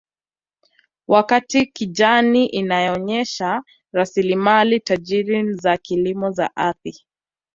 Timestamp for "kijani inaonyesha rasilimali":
1.65-4.79